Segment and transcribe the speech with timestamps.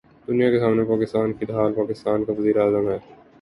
[0.27, 2.97] دنیا کے سامنے پاکستان کی ڈھال پاکستان کا وزیراعظم ہے۔